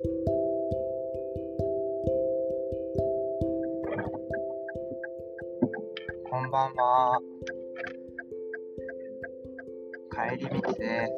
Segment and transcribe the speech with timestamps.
[0.00, 0.06] こ
[6.40, 7.20] んばんは。
[10.12, 11.12] 帰り道です。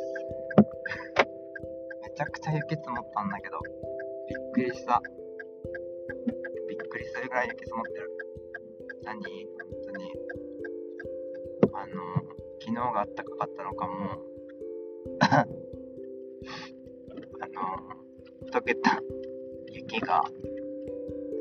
[2.00, 3.58] めちゃくちゃ雪積もったんだけど、
[4.28, 5.02] びっくりした。
[6.66, 8.10] びっくりするぐらい雪積もってる。
[9.04, 9.22] 何？
[9.22, 9.28] 本
[9.92, 10.10] 当に。
[11.74, 11.92] あの、
[12.58, 14.24] 昨日があったかかったのかも。
[18.50, 19.00] 溶けた
[19.72, 20.22] 雪が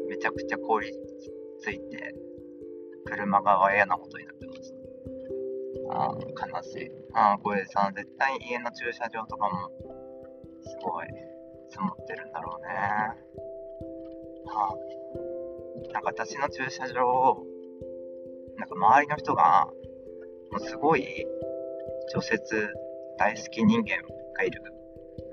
[0.07, 0.91] めちゃくちゃ氷
[1.59, 2.15] ついて、
[3.05, 4.73] 車が嫌なことになってます。
[5.91, 6.91] ああ、悲しい。
[7.13, 9.69] ああ、これさ、絶対家の駐車場とかも、
[10.61, 11.07] すごい、
[11.69, 12.73] 積もってるんだろうね。
[14.45, 14.75] は
[15.89, 17.43] あ、なんか私の駐車場を、
[18.57, 19.67] なんか周りの人が、
[20.51, 21.25] もうすごい、
[22.13, 22.39] 除雪
[23.17, 23.97] 大好き人間
[24.35, 24.61] がいる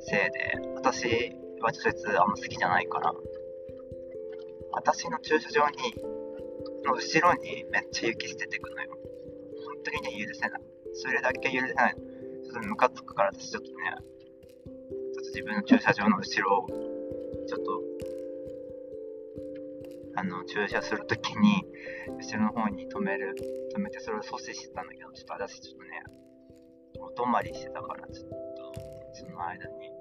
[0.00, 3.12] せいで、私は除雪あんま好きじゃないから、
[4.73, 5.77] 私の駐車場に、
[6.84, 8.91] の後ろにめっちゃ雪捨ててくのよ。
[9.64, 10.61] 本当にね、許せない。
[10.95, 11.95] それだけ許せない。
[11.95, 17.83] ちょっとムカつくから私ちょっとね、ちょっと自分の駐車場の後ろを、ちょっと、
[20.17, 21.64] あの、駐車するときに、
[22.19, 23.34] 後ろの方に止める、
[23.75, 26.02] 止めてそれを阻止してたんだけど、ちょっと私ちょっとね、
[27.00, 28.36] お泊まりしてたから、ちょっと、
[29.14, 29.95] その間に、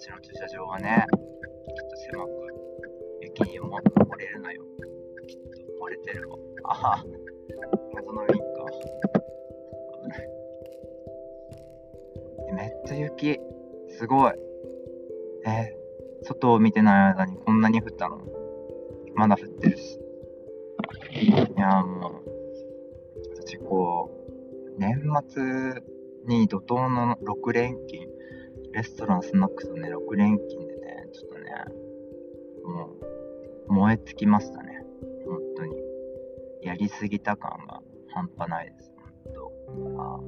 [0.00, 1.18] 私の駐車場はね、ちょ
[1.84, 2.30] っと狭く、
[3.20, 4.62] 雪にも漏れるのよ。
[5.26, 5.48] きっと
[5.84, 6.38] 漏れてるわ。
[6.66, 7.04] あは、
[7.92, 8.40] 謎のウィンか。
[10.02, 10.28] 危ない。
[12.54, 13.40] めっちゃ雪。
[13.88, 14.32] すごい。
[15.44, 18.20] えー、外を見てない間にこんなに降ったの？
[19.16, 19.98] まだ降ってるし。
[21.24, 22.30] いや、もう、
[23.34, 25.42] 私こう、年末
[26.26, 28.07] に怒涛の6連勤、
[28.78, 31.50] レストラン、スナックとね、6連勤でね、ちょっとね、
[32.62, 32.92] も
[33.68, 34.84] う、燃え尽きましたね。
[35.26, 35.74] 本当に。
[36.62, 37.82] やりすぎた感が
[38.14, 38.92] 半端ないです。
[38.96, 40.00] 本当。
[40.00, 40.20] あ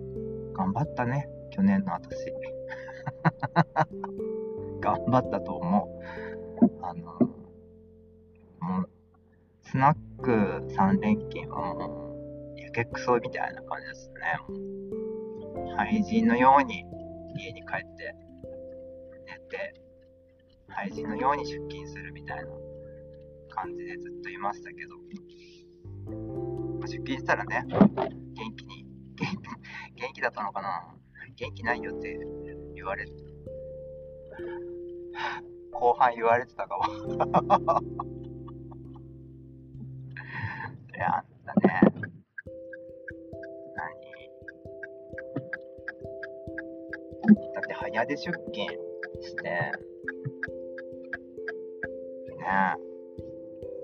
[0.65, 2.17] 頑張ったね、去年の私。
[4.83, 6.01] 頑張ったと思
[6.61, 6.71] う。
[6.83, 8.91] あの、もう、
[9.63, 10.33] スナック
[10.75, 12.15] 3連勤はも
[12.57, 14.41] う、やけくそみたいな感じですね。
[15.55, 16.85] もう廃人のように
[17.37, 18.17] 家に帰って、
[19.51, 19.75] 寝て、
[20.69, 22.45] 廃人のように出勤するみたいな
[23.49, 24.97] 感じでずっといましたけど、
[26.79, 27.77] まあ出勤したらね、元
[28.57, 29.29] 気に、元
[29.97, 30.95] 気元気だったのかな？
[31.37, 32.19] 元気ないよって
[32.75, 33.13] 言われて、
[35.73, 36.85] 後半言われてたかも。
[40.95, 41.81] いや、あんたね、
[43.75, 43.91] 何？
[47.55, 48.90] だって早出出勤。
[49.23, 49.73] して、ね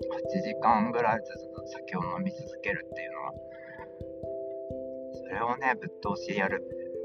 [0.06, 3.32] 8時間ぐらいずっと酒を飲み続けるっていうのは、
[5.14, 6.62] それをね、ぶっ通しでやる。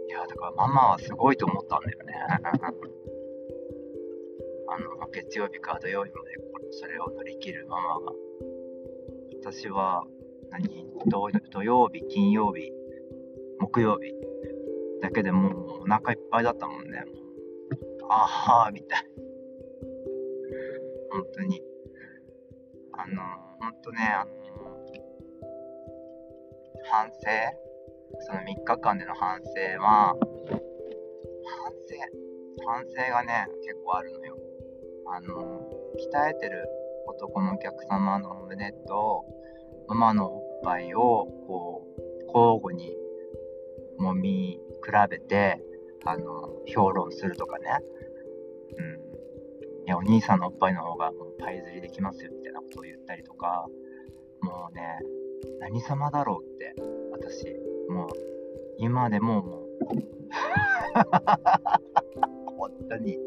[0.07, 2.13] いや、だからママはすごいと思ったんだよね。
[4.67, 6.37] あの、月曜日か土曜日まで
[6.71, 8.13] それを乗り切るママが。
[9.41, 10.05] 私は
[10.49, 12.71] 何土、土曜日、金曜日、
[13.59, 14.13] 木曜日
[15.01, 17.05] だけでもうお腹いっぱいだったもんね。
[18.09, 19.05] ああ、みたい。
[21.11, 21.61] 本当に。
[22.93, 23.21] あの、
[23.59, 24.31] 本当ね、あの、
[26.89, 27.17] 反省？
[28.27, 29.51] その3日間での反省
[29.81, 30.15] は、
[31.45, 32.31] 反省？
[32.65, 34.37] 反省がね、結構あるのよ。
[35.07, 36.67] あの、鍛えてる
[37.07, 39.25] 男のお客様の胸と、
[39.87, 42.95] ママのおっぱいを、こう、交互に
[43.99, 45.61] 揉み比べて、
[46.05, 47.65] あの、評論するとかね。
[48.77, 49.85] うん。
[49.85, 53.67] いや、お兄さんのおっぱいの方がもうパイ釣りできますよ、みたいなことを言ったりとか、
[54.41, 54.99] もうね、
[55.59, 56.75] 何様だろうって、
[57.11, 57.45] 私、
[57.89, 58.09] もう、
[58.77, 59.67] 今でももう、
[62.57, 63.17] 本当に、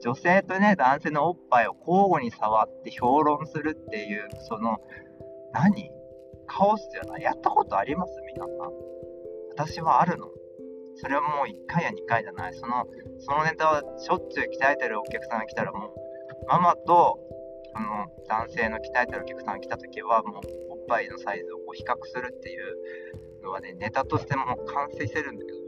[0.00, 4.78] 女性とね、男性のおっぱいを交互に触って評論するっていう、その、
[5.52, 5.90] 何？
[6.46, 7.22] カオスじゃない？
[7.22, 8.12] やったことあります？
[8.34, 8.72] 皆さん。
[9.50, 10.26] 私はあるの。
[11.00, 12.54] それはもう1回や2回じゃない。
[12.54, 12.86] その、
[13.20, 15.92] そのネタはしょっちゅう鍛えてるお客さんが来たらもう、
[16.48, 17.18] ママと、
[17.74, 25.58] あの、男性の鍛えてるお客さんが来た時は、もう、おっぱいのサイズをこう比較するっていうのはね、ネタとしても完成してるんだけど、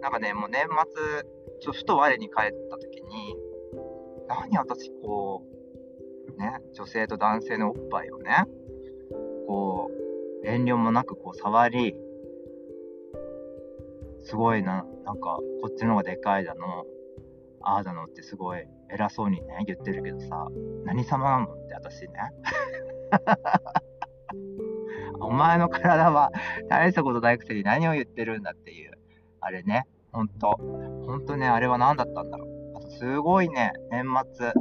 [0.00, 1.24] なんかね、もう年末、
[1.60, 3.36] ちょふと我に返った時に、
[4.28, 5.42] 何私こ
[6.36, 8.44] う、ね、女性と男性のおっぱいをね、
[9.46, 11.96] こう、遠慮もなくこう触り、
[14.26, 16.84] すごいな、なんか、こっちの方がでかいだの、
[17.62, 20.48] ああだのってすごい偉そうにね、言ってるけどさ、
[20.84, 22.08] 何様なのって私ね。
[25.20, 26.32] お前の体は
[26.68, 28.92] 大したことないくせに何を言ってるんだっていう。
[29.40, 30.56] あれね、ほんと。
[31.06, 32.90] ほんとね、あれは何だったんだろう。
[32.98, 34.52] すごいね、年末、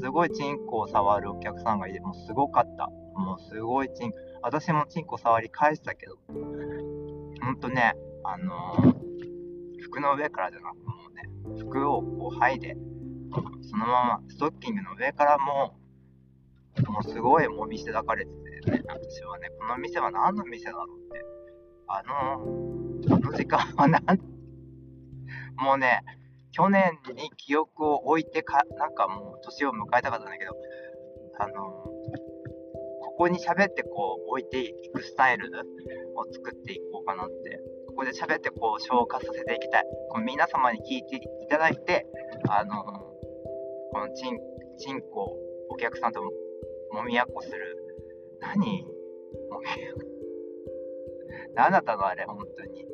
[0.00, 2.90] すごいチンコを触るお客さんがいて、もうすごかった。
[3.18, 4.18] もうすごいチンコ。
[4.42, 7.94] 私もチンコ触り返したけど、ほんとね、
[8.24, 9.03] あのー、
[9.94, 12.76] 服の上からじゃなくて、もうね、服をこう剥いで、
[13.62, 15.78] そのままストッキングの上からも、
[16.88, 18.32] もうすごいもみして抱かれて
[18.64, 21.24] て、ね、私はね、この店は何の店だろうって、
[21.86, 24.02] あの、あの時間は何、
[25.58, 26.02] もうね、
[26.50, 30.56] 去年に記憶を置いてか、なんかもう年を迎えたかったんだけど、
[31.38, 31.52] あの、
[33.00, 35.48] ここに喋ってこう置いていくスタイル
[36.16, 37.60] を作っていこうかなって、
[37.94, 39.84] ここで喋ってこう消化させていきたい。
[40.10, 42.06] この皆様に聞いていただいて、
[42.48, 42.82] あの、
[43.92, 44.36] このチン、
[44.78, 45.38] チンコ、
[45.70, 46.20] お客さんと
[46.92, 47.58] もみやっこする。
[48.40, 48.82] 何？
[49.48, 50.00] もみやっこ。
[51.54, 52.84] 何だったのあれ、本当に。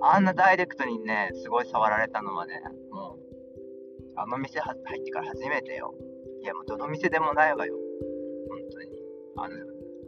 [0.00, 3.20] あんなダイレクトにね、すごい触られたのはね、もう、
[4.16, 5.94] あの店入ってから初めてよ。
[6.40, 7.74] いや、もうどの店でもないわよ。
[8.48, 9.02] 本当に。
[9.36, 9.54] あの、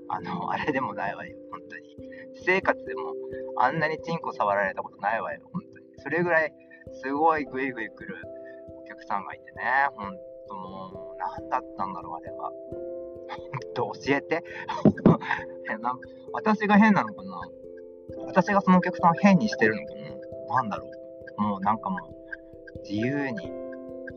[0.08, 1.36] あの、あれでもないわよ。
[1.50, 2.07] 本当に。
[2.40, 3.14] 私生活でも、
[3.58, 5.40] あんなにチンコ触られたことないわよ。
[5.52, 5.86] 本当に。
[5.98, 6.52] それぐらい、
[7.02, 8.16] すごいグイグイ来る
[8.82, 9.62] お客さんがいてね。
[9.96, 10.12] ほん
[10.48, 12.52] ともう、何だったんだろう、あれは。
[13.74, 14.42] と教えて
[15.80, 15.94] な
[16.32, 17.40] 私が変なのかな
[18.26, 19.94] 私がそのお客さんを変にしてるのか
[20.50, 20.90] ななんだろ
[21.38, 23.36] うもうなんかもう、自由に、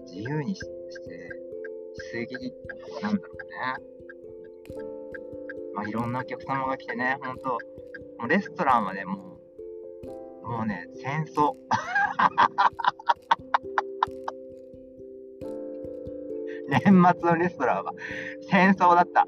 [0.07, 0.67] 自由にして、
[1.93, 2.35] しすぎ
[3.03, 4.81] なんだろうね。
[5.75, 7.59] まあ、いろんなお客様が来てね、ほんと、
[8.21, 9.39] もうレストランはね、も
[10.43, 11.55] う、もうね、戦争。
[16.69, 16.93] 年末
[17.27, 17.93] のレストランは
[18.43, 19.27] 戦争だった。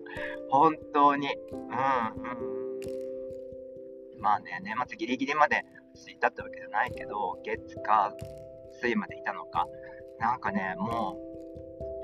[0.49, 1.27] 本当に。
[1.51, 1.69] うん、うん。
[4.19, 5.65] まあね、年末ギリギリまで
[6.07, 8.15] いたってわけじゃないけど、月か
[8.79, 9.67] 水までいたのか。
[10.19, 11.17] なんかね、も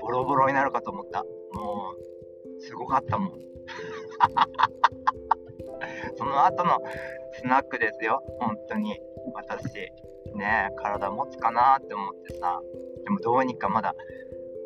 [0.00, 1.22] ボロボロになるかと思った。
[1.52, 1.94] も
[2.58, 3.30] う、すごかったもん。
[6.16, 6.80] その後の
[7.32, 8.98] スナックですよ、本当に。
[9.34, 9.74] 私、
[10.34, 12.60] ね、体持つかなって思ってさ。
[13.04, 13.94] でもどうにかまだ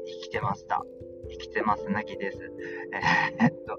[0.06, 0.82] 生きてました。
[1.30, 2.38] 生きてますなきです。
[3.40, 3.78] えー、っと、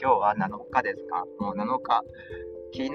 [0.00, 1.24] 今日は7日ですか？
[1.38, 2.02] もう7日。
[2.72, 2.92] 昨日、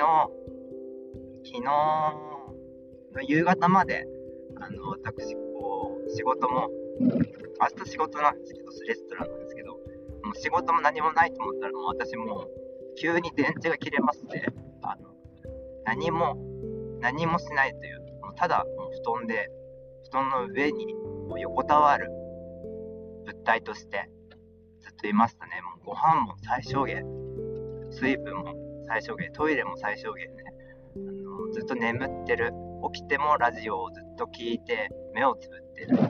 [1.45, 4.05] 昨日の夕方まで、
[4.59, 6.69] あの、私、こう、仕事も、
[6.99, 9.79] 明日仕事なんですけど、レストランなんですけど、も
[10.33, 12.47] う仕事も何もないと思ったら、もう私も
[12.99, 14.45] 急に電池が切れますね。
[14.81, 15.09] あの、
[15.85, 16.35] 何も、
[16.99, 19.49] 何もしないという、もうただ、もう布団で、
[20.03, 20.95] 布団の上に
[21.39, 22.09] 横たわる
[23.25, 24.09] 物体として
[24.79, 25.61] ずっといましたね。
[25.61, 27.05] もうご飯も最小限、
[27.91, 28.55] 水分も
[28.87, 30.43] 最小限、トイレも最小限ね。
[30.95, 32.51] あのずっと眠ってる。
[32.93, 35.97] 起きてもラジオをずっと聞いて、目をつぶってる。
[35.97, 36.03] も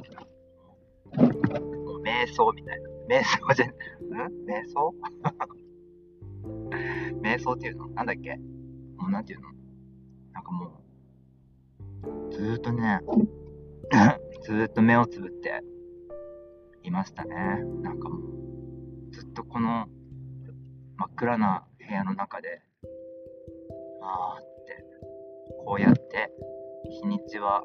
[1.97, 2.89] う瞑想みたいな。
[3.09, 3.69] 瞑想じゃ、ん？
[4.45, 4.93] 瞑想？
[7.21, 7.87] 瞑想っていうの？
[7.89, 8.37] なんだっけ？
[8.97, 9.49] もうなんていうの？
[10.33, 10.71] なんかも
[12.29, 13.01] う、ずーっとね、
[14.43, 15.63] ずーっと目をつぶって
[16.83, 17.35] いましたね。
[17.81, 19.87] なんかもう、ずっとこの
[20.97, 22.61] 真っ暗な部屋の中で、
[24.01, 24.85] あーって、
[25.65, 26.31] こうやって、
[27.01, 27.63] 日にちは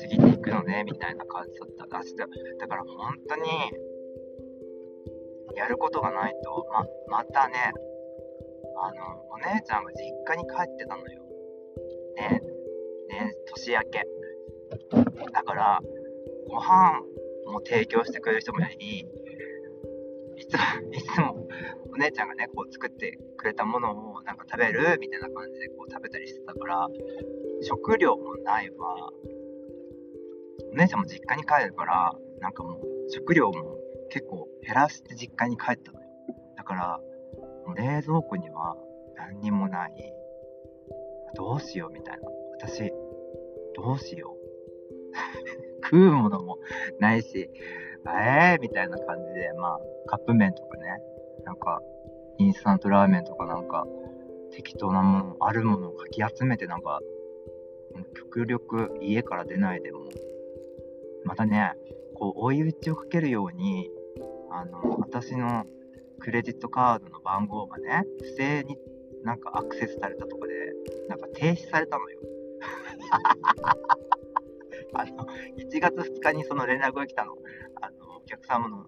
[0.00, 1.86] 過ぎていくのね、みたいな感じだった。
[2.58, 3.42] だから本当に、
[5.56, 6.86] やることがないと、ま、
[7.18, 7.72] またね、
[8.82, 11.22] あの、お姉ちゃんが実家に帰ってたのよ。
[12.16, 12.40] ね、
[13.08, 14.06] ね、年明け。
[15.32, 15.80] だから、
[16.48, 17.00] ご飯
[17.46, 19.08] も提供してくれる人もいり、
[20.36, 20.60] いつも、
[20.92, 21.46] いつも
[21.92, 24.98] お姉ちゃんがね、こう作ってくれたものをなんか食べる？
[24.98, 26.88] みたいな感じでこう食べたりしてたから、
[27.62, 29.10] 食料もないわ。
[30.72, 32.80] お姉ちゃんも実家に帰るから、なんかもう
[33.10, 33.79] 食料も
[34.10, 36.06] 結構減らして実家に帰ったのよ。
[36.56, 37.00] だから、
[37.76, 38.76] 冷蔵庫には
[39.16, 39.92] 何にもない。
[41.34, 42.28] どうしようみたいな。
[42.60, 42.92] 私、
[43.74, 44.40] どうしよう。
[45.84, 46.58] 食うものも
[46.98, 47.50] ないし、
[48.06, 51.00] えーみたいな感じで、まあ、カップ麺とかね、
[51.44, 51.80] なんか、
[52.38, 53.86] インスタントラーメンとかなんか、
[54.52, 57.00] 適当なもの、あるものをかき集めてなんか、
[58.14, 60.00] 極力家から出ないでも、
[61.24, 61.74] またね、
[62.14, 63.90] こう、追い打ちをかけるように、
[64.50, 65.64] あの、私の
[66.20, 68.76] クレジットカードの番号がね、不正に
[69.24, 70.54] なんかアクセスされたとかで、
[71.08, 72.20] なんか停止されたのよ。
[74.94, 75.26] あの、
[75.56, 77.36] 1月2日にその連絡が来たの。
[77.80, 78.86] あの、お客様の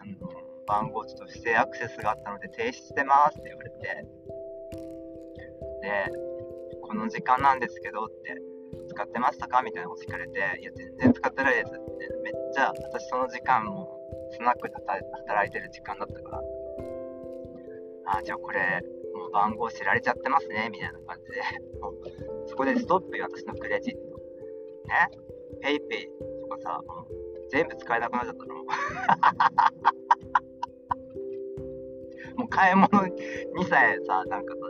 [0.00, 0.14] あの
[0.66, 3.76] 番号ちょっと不正アクセスがあったので停止してますって言われて、
[5.82, 6.12] で、
[6.82, 8.36] この時間なんですけどって、
[8.88, 9.62] 使ってましたか？
[9.62, 13.99] みたいなこと聞かれて、いや、全然使ってないですって、めっちゃ、私その時間も
[14.30, 16.42] スナックで働いてる時間だったから、
[18.06, 18.82] あ、じゃあこれ、
[19.14, 21.42] もう番号知られちゃってますね、みたいな感じで、
[22.46, 24.00] そこでストップよ、私のクレジット。
[24.00, 25.08] ね、
[25.60, 26.08] PayPay
[26.42, 27.06] とかさ、もう
[27.50, 28.54] 全部使えなくなっちゃったの。
[32.36, 34.60] もう買い物にさえさ、なんかさ、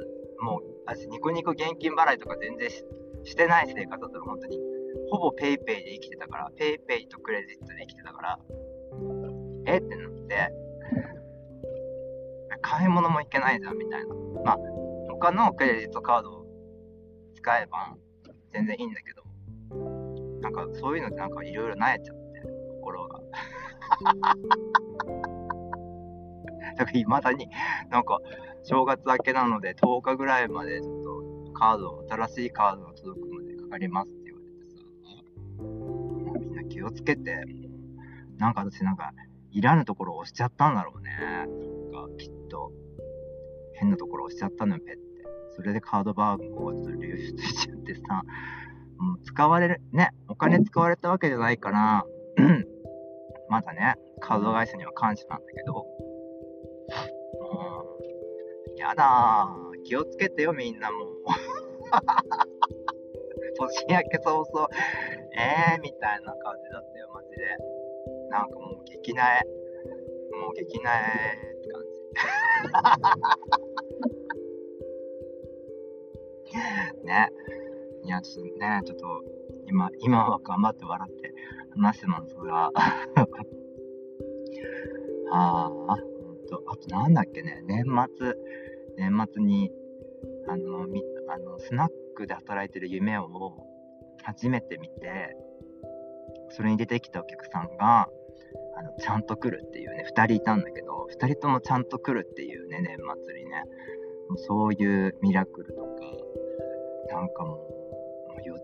[0.43, 4.59] もう、私ニコニコ現金払いとか全然してない生活だったの、本当に。
[5.11, 8.39] ほぼ PayPay で生きてたから、PayPay とクレジットで生きてたから、
[9.67, 9.79] え？
[9.79, 10.53] ってなって、
[12.63, 14.15] 買い物も行けないじゃんみたいな。
[14.45, 14.59] まあ、
[15.11, 16.47] 他のクレジットカードを
[17.35, 17.97] 使えば
[18.53, 19.23] 全然いいんだけど、
[20.41, 22.43] なんかそういうのってなんかいろいろ慣れちゃって、
[22.81, 23.21] 心が。
[26.77, 27.49] だから未だに
[27.91, 28.21] なんか
[28.63, 34.83] 正月明けなので10日ぐらいまでちょっとカード、新しいカードが届くまでかかりますって言われてさ、
[35.63, 37.45] もうみんな気をつけて、
[38.39, 39.13] なんか私なんか
[39.53, 41.11] いらぬところを押しちゃったんだろうね。
[41.93, 42.73] なんかきっと
[43.75, 45.03] 変なところ押しちゃったのよ、ペって。
[45.57, 48.23] それでカード番号をちょっと流出しちゃってさ、
[48.99, 52.05] もう使われる、ね、お金使われたわけじゃないから、
[53.49, 55.85] まだね、カード会社には感謝なんだけど、も
[58.77, 61.11] う、やだー、気をつけてよ、みんなもう。
[63.59, 64.69] 年明け早々、
[65.37, 67.80] えーみたいな感じだったよ、マジで。
[68.31, 69.43] なんかもう、激なえ、
[70.41, 71.03] もう激なえ
[71.59, 72.01] って感じ。
[77.05, 77.31] ね。
[78.05, 79.25] いや、ちょっとね、ちょっと、
[79.67, 81.35] 今、今は頑張って笑って
[81.71, 82.71] 話してますが、
[85.33, 85.97] ああ、ほん
[86.49, 87.85] と、あとなんだっけね、年
[88.17, 88.35] 末、
[88.97, 89.73] 年末に、
[90.49, 93.29] あの、みあのスナックで働いてる夢を
[94.23, 95.37] 初めて見て、
[96.51, 98.09] それに出てきたお客さんが、
[98.81, 103.65] あのちゃんと来るっていうね、2人いたんだけど、2人ともちゃんと来るっていうね、年末にね、
[104.37, 105.89] そういうミラクルとか、
[107.15, 107.59] なんかも
[108.39, 108.57] うよ、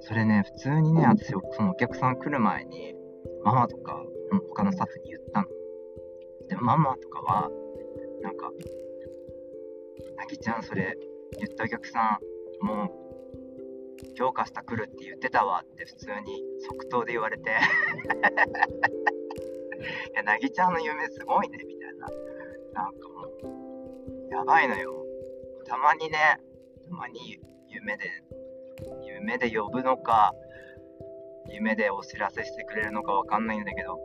[0.00, 2.94] それね、普通にね、私、そのお客さん来る前に、
[3.42, 4.04] ママとか、
[4.50, 5.48] 他のスタッフに言ったの。
[6.48, 7.50] で、ママとかは、
[8.22, 8.52] なんか、
[10.16, 10.96] なぎちゃん、それ、
[11.38, 12.20] 言ったお客さ
[12.62, 13.06] ん、もう、
[14.14, 17.50] 強化した来るって言ってたわって普通に即答で言われて
[20.14, 22.06] や、なぎちゃんの夢すごいね、みたいな。
[22.72, 25.04] なんかもう、やばいのよ。
[25.66, 26.40] たまにね、
[26.88, 28.04] たまに夢で
[29.04, 30.34] 夢で呼ぶのか、
[31.48, 33.98] 夢でお知らせしてくれるのかわかんないんだけど、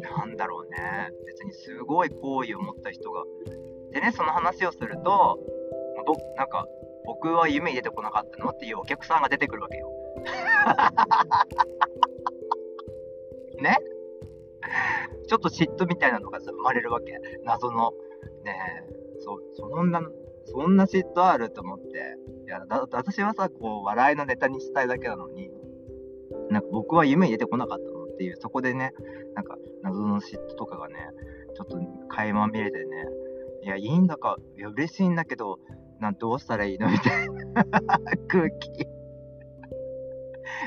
[0.00, 1.10] なんだろうね。
[1.26, 3.24] 別にすごい好意を持った人が。
[3.92, 5.38] でね、その話をすると、
[6.06, 6.66] 僕、なんか、
[7.06, 8.50] 僕は夢に出てこなかったの？
[8.50, 9.90] っていうお客さんが出てくるわけよ。
[13.60, 13.78] ね？
[15.26, 17.18] ちょっと嫉妬みたいなのが、生まれるわけ。
[17.44, 17.92] 謎の。
[18.44, 18.56] ね
[18.88, 20.02] え、そ、そんな、
[20.44, 22.16] そんな嫉妬あると思って。
[22.46, 25.50] いや、だ私はさ、こう、笑いのネタにしたいだけなのに、
[26.50, 28.92] なんか僕は夢に出てこなかったのっていう、そこでね、
[29.34, 30.94] なんか謎の嫉妬とかがね、
[31.54, 31.78] ちょっと
[32.08, 32.84] 垣間見れてね、
[33.62, 35.58] いや、いいんだか、いや、嬉しいんだけど、
[36.00, 37.64] なんどうしたらいいのみたいな
[38.28, 38.86] 空気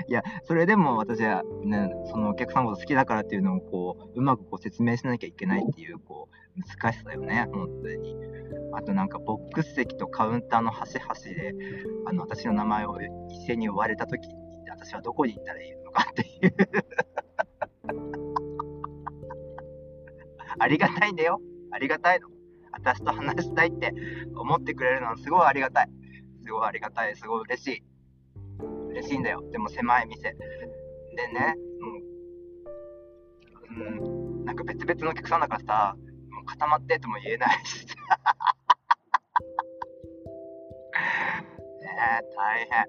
[0.08, 8.16] いや、それでも私はね、そのお客さんのこと好きだからっていうのをこう、うまくこう説明しなきゃいけないっていう、こう、難しさよね、本当に。
[8.74, 11.54] あとなんかボックス席とカウンターの端々で、
[12.06, 14.36] あの、私の名前を一斉に呼ばれた時に、
[14.70, 16.54] 私はどこに行ったらいいのかっていう
[20.60, 21.40] ありがたいんだよ。
[21.72, 22.28] ありがたいの。
[22.72, 23.94] 私と話したいって
[24.36, 25.90] 思ってくれるのはすごいありがたい。
[26.44, 27.16] すごいありがたい。
[27.16, 27.84] すごい嬉しい。
[28.90, 29.42] 嬉しいんだよ。
[29.52, 30.24] でも狭い店。
[30.24, 30.36] で
[31.34, 31.96] ね、もう、
[33.70, 33.74] う
[34.42, 35.96] ん、なんか別々のお客さんだからさ、
[36.32, 37.86] もう固まってとも言えないし。
[41.82, 41.88] ね
[42.22, 42.80] え、大変。
[42.80, 42.88] あっ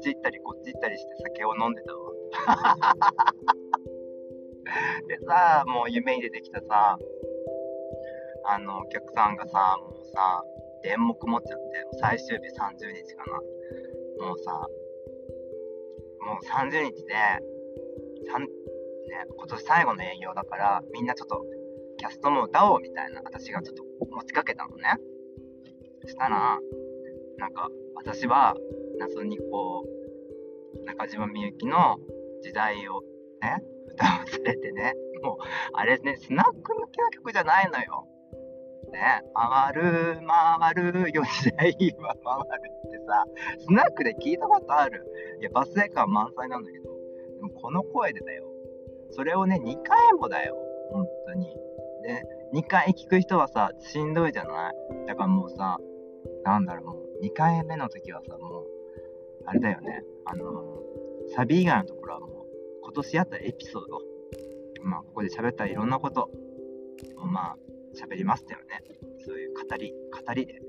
[0.00, 2.12] ち行ったりこっち行ったりして酒を飲んでたわ。
[5.08, 6.98] でさ、もう夢に出てきたさ、
[8.44, 10.42] あの、お客さんがさ、もうさ、
[10.82, 11.64] 電目持っちゃって、
[12.00, 13.40] 最終日30日かな。
[14.26, 14.66] もうさ、
[16.22, 17.40] もう30日で、ね、
[19.36, 21.44] 今年最後の営業だから、みんなちょっと、
[21.98, 24.96] キャストも歌おうみたいな、私がちょっと持ちかけたのね。
[26.02, 26.58] そしたら、
[27.38, 28.54] なんか、私は、
[28.98, 29.86] 謎にこ
[30.80, 31.98] う、中島みゆきの
[32.42, 33.02] 時代を
[33.40, 35.36] ね、歌わされてね、もう、
[35.74, 38.08] あれね、スナック向けの曲じゃないのよ。
[38.92, 42.70] ね、回る、回るよ、時代は回る
[43.06, 43.24] さ、
[43.58, 45.06] スナックで聞いたことある。
[45.40, 46.84] いや、バスエ感満載なんだけど、
[47.36, 48.46] でもこの声でだよ。
[49.10, 50.56] それをね、2回もだよ。
[50.90, 51.46] 本当に。
[52.02, 52.22] で、
[52.54, 54.70] 2回聞く人はさ、しんどいじゃな
[55.04, 55.06] い？
[55.06, 55.78] だからもうさ、
[56.44, 58.66] なんだろう、もう、2回目の時はさ、もう、
[59.46, 60.02] あれだよね。
[60.24, 60.82] あの、
[61.34, 62.30] サビ以外のところはもう、
[62.82, 64.00] 今年やったエピソード。
[64.82, 66.30] まあ、ここで喋ったいろんなこと
[67.16, 67.56] を、まあ、
[67.94, 68.82] 喋りましたよね。
[69.24, 69.94] そういう語り、
[70.26, 70.60] 語りで。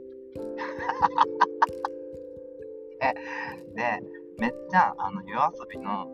[3.75, 3.99] で、
[4.39, 6.07] めっちゃ、あの、夜遊びの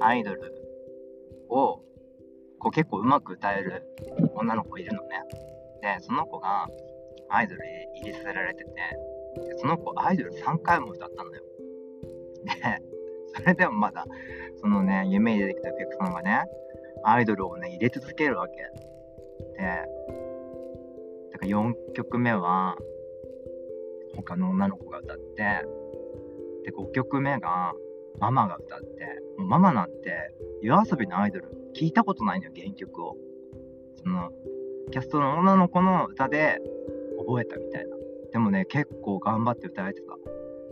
[0.00, 0.40] アイドル
[1.48, 1.80] を、
[2.58, 3.82] こう結構うまく歌える
[4.34, 5.22] 女の子いるのね。
[5.82, 6.68] で、その子が
[7.28, 7.60] アイドル
[7.94, 8.70] に入れさせられてて、
[9.58, 11.42] その子アイドル3回も歌ったのよ。
[12.44, 12.82] で、
[13.34, 14.06] それでもまだ、
[14.60, 16.44] そのね、夢に出てきたお客さんがね、
[17.04, 18.54] アイドルをね、入れ続けるわけ。
[18.54, 18.62] で、
[21.32, 22.76] だから4曲目は、
[24.14, 25.64] 他の女の子が歌って、
[26.64, 27.72] で、5曲目が、
[28.18, 28.86] ママが歌って、
[29.38, 33.16] もうママなんて、夜遊びのアイドル、聞いたことないのよ、原曲を。
[33.96, 34.30] その、
[34.90, 36.60] キャストの女の子の歌で
[37.18, 37.96] 覚えたみたいな。
[38.32, 40.16] でもね、結構頑張って歌えてた。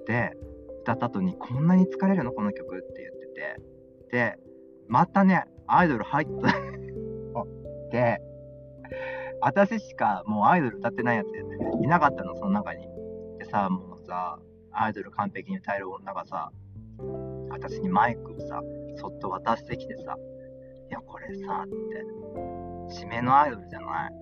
[0.06, 0.37] で、
[0.82, 2.32] 歌った後に、こんなに疲れるの？
[2.32, 3.61] この曲って言ってて。
[4.11, 4.38] で、
[4.88, 6.54] またね、アイドル入った。
[7.90, 8.20] で、
[9.40, 11.28] 私しかもうアイドル歌ってないやつ
[11.82, 12.88] いなかったの、その中に。
[13.38, 14.38] でさ、もうさ、
[14.83, 16.51] アイドル完璧に歌える女がさ、
[17.51, 18.63] 私にマイクをさ、
[18.97, 20.17] そっと渡してきてさ、
[20.89, 24.13] いや、これさ、って、締めのアイドルじゃない？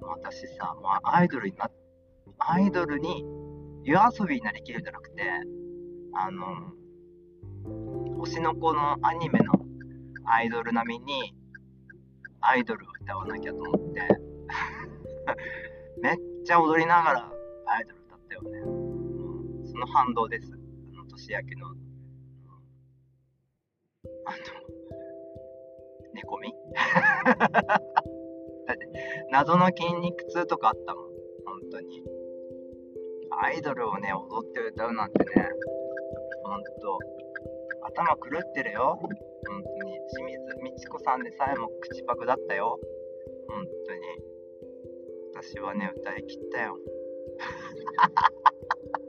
[0.00, 1.68] 私さ、もうアイドルにな、
[2.38, 3.24] アイドルに
[3.82, 5.22] 夜遊びになりきるんじゃなくて、
[6.14, 6.72] あの、
[8.16, 9.52] 星の子のアニメの
[10.24, 11.34] アイドル並みに、
[12.40, 14.02] アイドルを歌わなきゃと思って
[16.00, 17.32] めっちゃ踊りながら
[17.66, 18.42] アイドル歌ったよ
[18.72, 18.77] ね。
[19.78, 20.50] その反動です。
[20.92, 21.76] あの、年明けの、あの、
[26.12, 26.52] 寝込み
[28.66, 28.88] だって、
[29.30, 31.04] 謎の筋肉痛とかあったもん。
[31.46, 32.02] 本当に。
[33.40, 35.48] アイドルをね、踊って歌うなんてね、
[36.42, 36.98] ほんと、
[37.84, 38.98] 頭狂ってるよ。
[39.00, 39.10] 本
[39.78, 39.92] 当に。
[40.10, 42.80] 清水美智子さんでさえも口パクだったよ。
[43.48, 44.00] 本当に。
[45.34, 46.76] 私はね、歌い切ったよ。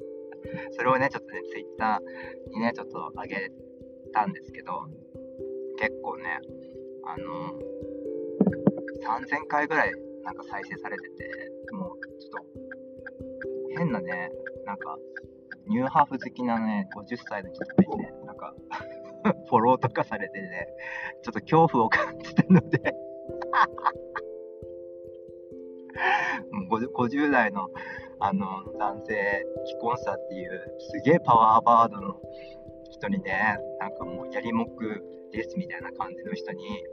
[0.71, 3.51] それをね、ちょっとね、ツイッターにね、ちょっと上げ
[4.13, 4.87] たんですけど、
[5.77, 6.39] 結構ね、
[7.05, 7.59] あの
[9.01, 12.39] 3000回ぐらいなんか再生されてて、もうちょっと
[13.77, 14.31] 変なね、
[14.65, 14.97] なんか
[15.67, 17.91] ニューハーフ好きなね、50歳の人とかいて、
[18.25, 18.55] なんか
[19.49, 20.67] フォローとかされてね、
[21.23, 22.95] ちょっと恐怖を感じたので。
[26.97, 27.69] 50代の
[28.19, 28.45] あの
[28.77, 32.15] 男性既婚者っていうすげえパワーバードの
[32.91, 35.01] 人にね、なんかもうやりもく
[35.31, 36.83] ですみたいな感じの人に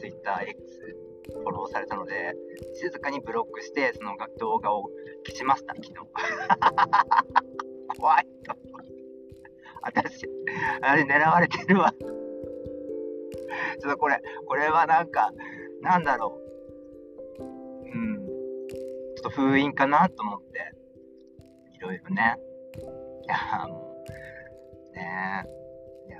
[0.00, 2.34] TwitterX フォローされたので、
[2.74, 4.90] 静かにブロックして、その動画を
[5.26, 5.94] 消しました、昨日。
[7.96, 8.54] 怖いと。
[9.82, 10.28] 私、
[10.82, 11.92] あれ狙われてるわ。
[11.92, 15.32] ちょっとこれ、これはなんか、
[15.80, 16.40] なんだろ
[17.38, 17.42] う。
[17.42, 18.23] うん。
[19.24, 20.74] と封印かなと思って、
[21.74, 22.36] いろいろね。
[23.22, 23.96] いや、も
[24.92, 25.46] う、ね
[26.06, 26.18] いや、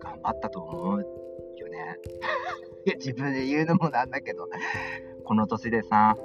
[0.00, 1.98] 頑張ったと思うよね。
[2.96, 4.48] 自分で言うのもなんだけど、
[5.24, 6.16] この年でさ、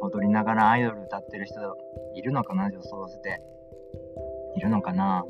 [0.00, 1.76] 踊りながらアイドル歌ってる人
[2.14, 3.40] いるのかな、女装して。
[4.54, 5.24] いるのかな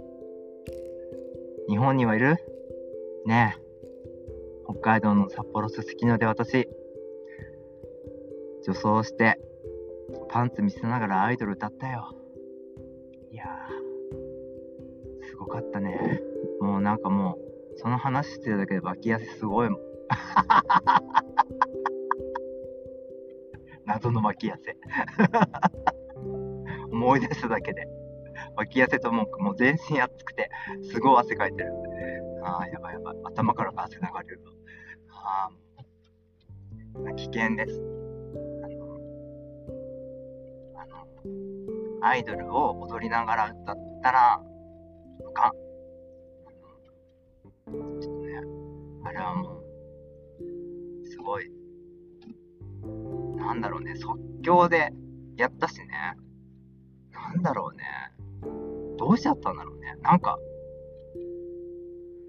[1.68, 2.36] 日本にはいる？
[3.24, 3.62] ねえ。
[4.64, 6.68] 北海道の札幌すすきので私、
[8.64, 9.38] 女装して、
[10.28, 12.14] パンツ見せながらアイドル歌ったよ。
[13.30, 13.48] いやー、
[15.26, 16.20] すごかったね。
[16.60, 17.38] もうなんかもう、
[17.78, 19.80] その話してるだけで脇汗すごいもん。
[23.86, 24.76] 謎の脇汗。
[26.92, 27.86] 思い出しただけで。
[28.56, 30.50] 脇汗とももう全身熱くて、
[30.82, 31.72] すごい汗かいてる。
[32.44, 33.16] ああ、やばいやばい。
[33.24, 34.40] 頭から汗流れる
[35.10, 35.48] あ
[37.08, 38.01] あ、危険です。
[42.02, 44.40] アイドルを踊りながら歌ったら、あ
[45.32, 45.52] か。
[47.66, 48.40] ちょっとね、
[49.04, 51.48] あれはもう、すごい、
[53.36, 54.92] なんだろうね、即興で
[55.36, 56.16] やったしね、
[57.12, 57.84] なんだろうね、
[58.98, 59.94] どうしちゃったんだろうね。
[60.02, 60.36] なんか、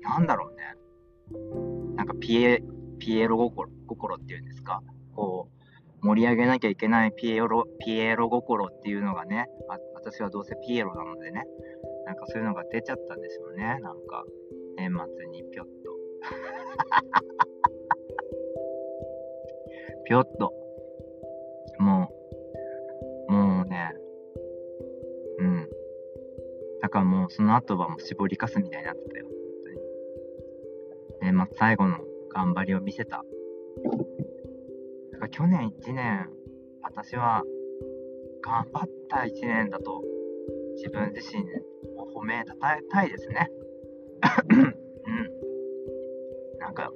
[0.03, 1.95] なんだろうね。
[1.95, 2.63] なんかピエ、
[2.99, 4.83] ピエロ心心っていうんですか、
[5.15, 5.62] こう、
[6.03, 11.47] 盛り上げなきゃいけないピエロ、ピエロ心っていうのがね、あ私はどうせピエロなのでね、
[12.05, 14.25] なんかそういうのが出ちゃったんでしょうね、なんか、
[14.75, 15.71] 年末にぴょっと。
[20.05, 20.53] ぴょっと。
[21.79, 22.09] も
[23.29, 23.95] う、もうね、
[25.39, 25.69] うん。
[26.81, 29.25] だからもうその後はもう絞りかすみたいになってたよ。
[29.25, 29.69] 本当
[31.29, 31.33] に。
[31.33, 33.23] 年末最後の頑張りを見せた。
[35.33, 36.29] 去年1年、
[36.83, 37.41] 私は
[38.43, 40.03] 頑張った1年だと
[40.75, 41.43] 自分自身
[41.97, 43.49] を褒めたたえたいですね。
[44.47, 44.75] うん。
[46.59, 46.91] なんか、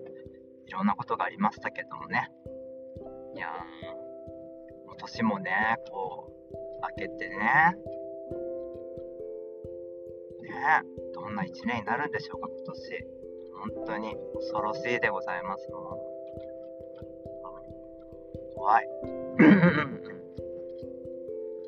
[0.68, 2.32] いろんなことがありましたけどもね。
[3.34, 3.52] いやー、
[5.00, 6.56] 年もね、こう、
[6.96, 7.76] 明けてね、ね
[11.16, 13.08] どんな1年になるんでしょうか、今年。
[13.74, 16.07] 本当に恐ろしいでございますも
[18.68, 18.90] 怖い。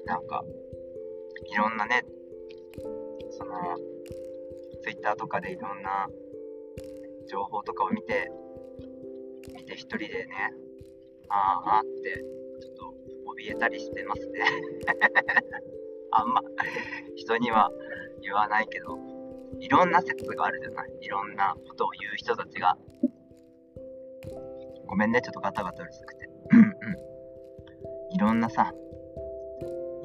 [0.06, 0.44] なんか、
[1.46, 2.04] いろんなね、
[3.32, 3.78] その、
[4.84, 6.10] ツイッターとかでいろんな
[7.30, 8.30] 情報とかを見て、
[9.56, 10.54] 見て一人でね、
[11.30, 12.22] ああって、
[12.62, 12.94] ちょっと
[13.40, 14.42] 怯えたりしてますね。
[16.12, 16.42] あんま、
[17.16, 17.72] 人には
[18.22, 18.98] 言わないけど、
[19.62, 20.98] いろんな説があるじゃない？
[21.00, 22.78] いろんなことを言う人たちが。
[24.86, 26.29] ごめんね、ちょっとガタガタうるさくて。
[26.52, 26.74] うんうん。
[28.12, 28.74] いろんなさ、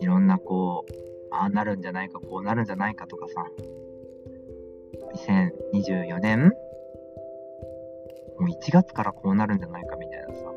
[0.00, 0.92] いろんなこう、
[1.30, 3.46] ああなるんじゃないか、こうなるんじゃないかとかさ、
[5.14, 6.52] 2024年
[8.38, 10.52] もう1月からこうなるんじゃないかみたいなさ。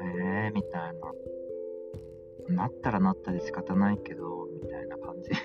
[0.00, 1.14] えー、みたいな。
[2.48, 5.30] なったらなったで仕方ないけど、みたいな感じ。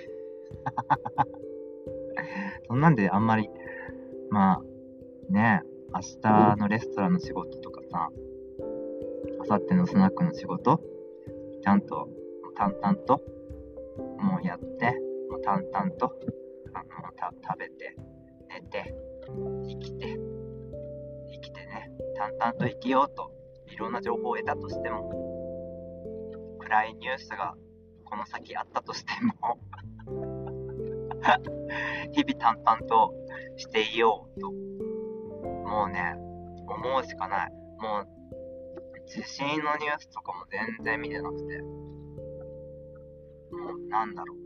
[2.66, 3.48] そんなんであんまり、
[4.28, 4.62] まあ、
[5.32, 5.62] ね、
[5.94, 8.10] 明日のレストランの仕事とかさ、
[9.50, 10.80] 明後日のスナックの仕事、
[11.60, 12.08] ちゃんと
[12.54, 13.20] 淡々と、
[14.20, 14.94] もうやって、
[15.28, 16.14] もう淡々と、
[16.72, 17.96] あのた、食べて、
[18.48, 18.94] 寝て、
[19.26, 20.16] 生きて、
[21.32, 23.32] 生きてね、淡々と生きようと、
[23.66, 25.10] いろんな情報を得たとしても、
[26.60, 27.56] 暗いニュースが
[28.04, 29.10] この先あったとして
[29.40, 29.58] も
[32.12, 33.12] 日々淡々と
[33.56, 36.14] していようと、もうね、
[36.68, 37.52] 思うしかない。
[37.80, 38.19] もう、
[39.10, 41.74] 地震のニュースとかも全然見てなくて、も
[43.74, 44.38] う、なんだろう。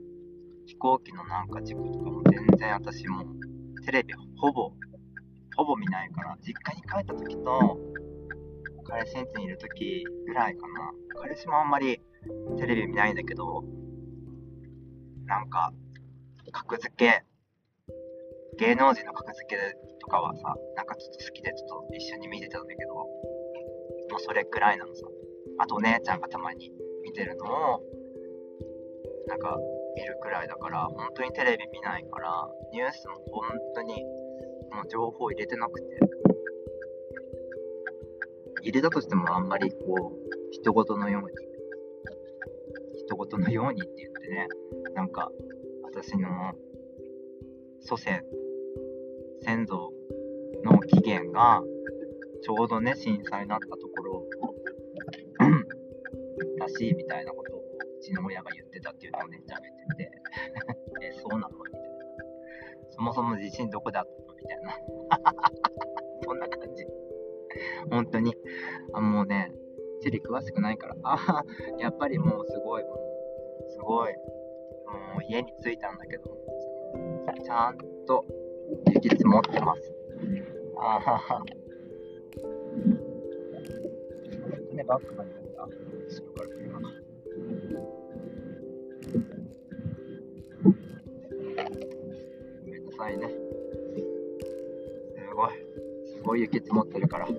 [0.66, 3.26] 飛行機のなんか事故とかも全然私も
[3.84, 4.72] テレビほぼ、
[5.54, 7.78] ほぼ見ないから、実家に帰った時と、
[8.84, 10.92] 彼氏ん家にいる時ぐらいかな。
[11.20, 12.00] 彼氏もあんまり
[12.56, 13.64] テレビ見ないんだけど、
[15.26, 15.74] なんか、
[16.52, 17.22] 格付け、
[18.56, 23.06] 芸能人の格付けとかはさ、なんかちょっと好きでちょっと一緒に見てたんだけど、
[24.14, 25.08] もうそれくらいなのさ。
[25.58, 26.70] あとお姉ちゃんがたまに
[27.02, 27.82] 見てるのを、
[29.26, 29.58] なんか
[29.96, 34.04] 見るくらいだから、本当にテレビ見ないから、ニュースも本当に
[34.70, 35.86] もう情報入れてなくて、
[38.62, 41.28] 入れたとしてもあんまりこう、人事のように、
[43.04, 44.48] 人事のようにって言ってね、
[44.94, 45.32] なんか
[45.82, 46.28] 私の
[47.80, 48.22] 祖先、
[49.42, 49.92] 先祖
[50.62, 51.64] の起源が、
[52.44, 53.93] ちょうどね、震災になったとこ
[56.64, 57.62] らしいみたいなことをう
[58.00, 60.12] ちの親が言ってたっていうのをね、ちゃん言ってて
[61.06, 61.48] え、そうなの？
[61.64, 61.86] みたいな。
[62.90, 64.72] そもそも地震どこであったのみたいな。
[66.24, 66.86] そんな感じ。
[67.90, 68.34] 本当に。
[68.94, 69.52] あもうね、
[70.00, 70.96] 地理詳しくないから。
[71.02, 71.44] あ
[71.78, 76.24] やっぱりもうすごい、もう、すごい、もう家に着いたんだけど、
[77.44, 78.24] ちゃんと
[78.92, 79.94] 雪積もってます。
[80.76, 81.44] あは
[84.84, 85.62] ね、バックまで行った。
[85.64, 85.70] 後
[86.26, 86.90] ろから車が。
[92.62, 93.28] ごめんなさいね。
[95.28, 95.50] すごい。
[96.06, 97.26] すごい雪積もってるから。
[97.26, 97.34] こ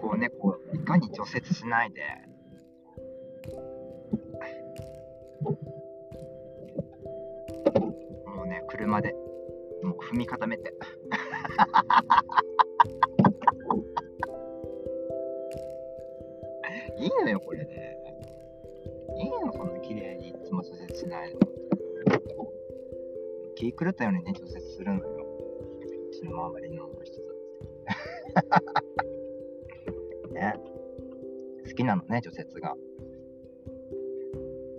[0.00, 2.02] こをね、こう、いかに除雪しないで、
[8.26, 9.14] もうね車で、
[9.82, 10.72] もう踏み固めて。
[23.72, 25.26] 気狂ったようにね、除雪するのよ。
[26.08, 27.26] うちの周りの人たち。
[30.32, 30.54] ね。
[31.66, 32.76] 好きなのね、除雪が。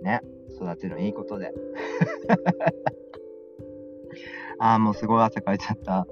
[0.02, 0.20] ね。
[0.50, 1.52] 育てるのいいことで。
[4.60, 6.06] ああ、もうすごい汗かいちゃった。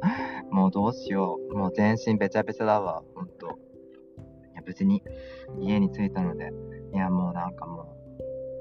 [0.51, 1.55] もうどうしよう。
[1.55, 3.05] もう全身べちゃべちゃだわ。
[3.15, 3.47] ほんと。
[3.47, 3.51] い
[4.55, 5.03] や、無事に
[5.59, 6.53] 家に着いたので、
[6.93, 7.87] いや、もうなんかもう、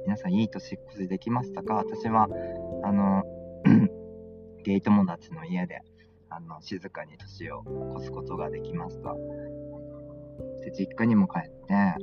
[0.06, 1.76] 皆さんいい年越しできましたか？
[1.76, 2.28] 私は、
[2.84, 3.24] あの、
[4.66, 5.84] ゲイ友達の家で、
[6.28, 7.64] あの、静かに年を
[7.98, 9.14] 越すことができました。
[10.64, 11.96] で、実家にも帰って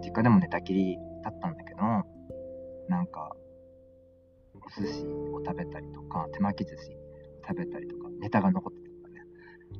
[0.02, 1.82] 実家でも寝たきりだったんだけど、
[2.88, 3.36] なんか、
[4.54, 6.96] お寿司を食べたりとか、手巻き寿司
[7.46, 9.20] 食べたりとか、ネタが残ってたかね。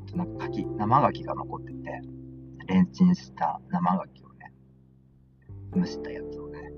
[0.07, 2.03] あとなんか柿、生牡蠣が残ってて、
[2.67, 4.53] レンチンした生牡蠣をね、
[5.75, 6.71] 蒸したやつをね、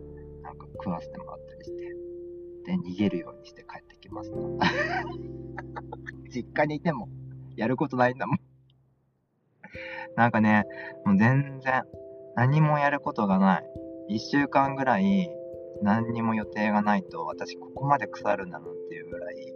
[0.43, 1.96] なんか食わせてもらったりして、
[2.67, 4.37] で、逃げるようにして帰ってきました。
[6.29, 7.09] 実家にいても、
[7.57, 8.39] やることないんだもん。
[10.17, 10.65] なんかね、
[11.05, 11.85] もう全然、
[12.35, 13.71] 何もやることがない。
[14.09, 15.31] 一週間ぐらい、
[15.83, 19.55] 何にも予定がないと、私ここまで腐るんだなっていうぐらい。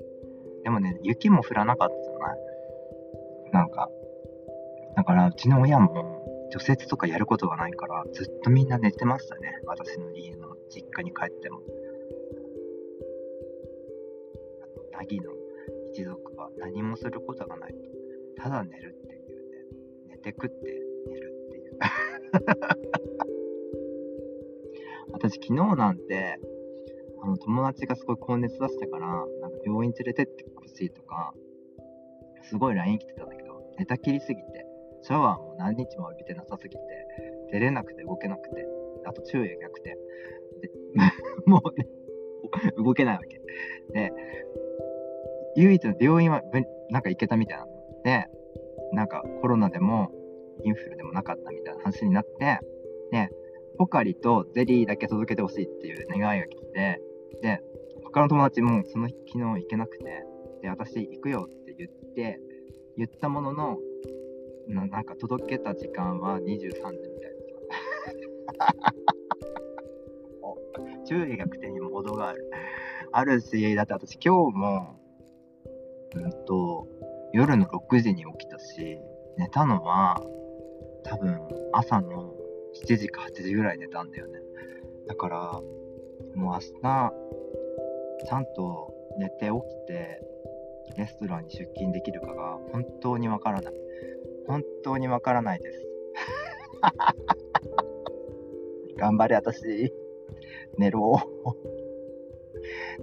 [0.63, 2.39] でもね、雪も降らなかったじゃない
[3.53, 3.89] なんか、
[4.97, 6.21] だから、うちの親も、
[6.53, 9.61] 除雪とかやることがないから、ずっとみんな寝てましたね。
[9.65, 11.61] 私の家の実家に帰っても。
[15.01, 15.33] あの、なぎの
[15.93, 17.79] 一族は何もすることがないと。
[18.37, 19.35] ただ寝るっていうね。
[20.09, 21.79] 寝て食って寝るっていう。
[25.13, 26.39] 私昨日なんて、
[27.23, 31.35] あの友達がすごい高熱出したから、なんか病院連れてってほしいとか、
[32.43, 34.67] すごい LINE 来てたんだけど、寝たきりすぎて、
[35.03, 36.83] シャワーも何日も浴びてなさすぎて、
[37.53, 38.67] 出れなくて動けなくて、
[39.05, 39.97] あと昼夜逆転。
[40.61, 40.71] で、
[41.47, 41.89] もうね、
[42.77, 43.41] 動けないわけ。
[43.93, 44.13] で、
[45.57, 46.43] 唯一の病院は
[46.91, 47.71] なんか行けたみたいなの。
[48.05, 48.27] で、
[48.93, 50.11] なんかコロナでも
[50.65, 52.61] インフルでもなかったみたいな話になって、
[53.11, 53.29] で、
[53.79, 57.01] ポカリとゼリーだけ届けてほしいっていう願いが来て、
[57.43, 57.63] で、
[58.05, 60.25] 他の友達もその日昨日行けなくて、
[60.63, 62.41] で、私行くよって言って、
[62.97, 63.79] 言ったものの、
[64.69, 67.35] ななんか届けた時間は23時みたい
[68.59, 68.85] なさ。
[71.07, 72.51] 注意逆転にも程がある。
[73.13, 75.00] あるし、だって私今日も、
[76.17, 76.89] うんと、
[77.33, 79.01] 夜の6時に起きたし、
[79.37, 80.21] 寝たのは、
[81.05, 81.41] 多分
[81.73, 82.35] 朝の
[82.85, 84.41] 7時か8時ぐらい寝たんだよね。
[85.07, 85.61] だから、
[86.35, 87.13] もう明日、
[88.27, 89.53] ちゃんと寝て起き
[89.87, 90.23] て、
[90.97, 93.75] レストランに出勤できるかが本当にわからない。
[94.47, 95.87] 本当にわからないです。
[98.97, 99.93] 頑張れ、私。
[100.77, 101.21] 寝ろ。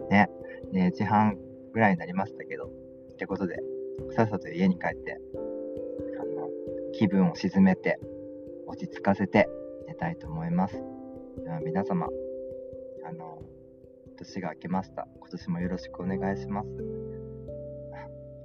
[0.09, 0.29] ね、
[0.71, 1.39] ね、時半
[1.71, 2.69] ぐらいになりましたけど。
[3.17, 3.57] ってことで、
[4.15, 5.19] さっさと家に帰って、
[6.19, 6.49] あの、
[6.93, 7.99] 気分を沈めて、
[8.67, 9.49] 落ち着かせて
[9.87, 10.75] 寝たいと思います。
[11.43, 12.07] では皆様、
[13.03, 13.41] あの、
[14.17, 15.07] 年が明けました。
[15.19, 16.67] 今年もよろしくお願いします。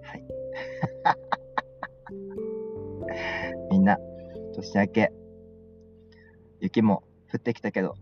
[0.04, 0.24] はい。
[3.70, 3.98] みんな、
[4.54, 5.12] 年明け、
[6.61, 7.94] 雪も降ってきたけど、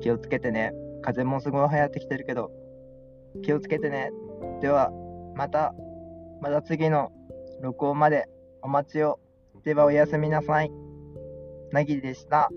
[0.00, 0.74] 気をつけてね。
[1.00, 2.50] 風もすごい流行ってきてるけど、
[3.42, 4.10] 気をつけてね。
[4.60, 4.92] では、
[5.34, 5.74] また、
[6.40, 7.12] また次の
[7.60, 8.28] 録音まで
[8.62, 9.18] お待ちを。
[9.64, 10.70] ではおやすみなさい。
[11.72, 12.50] なぎでした。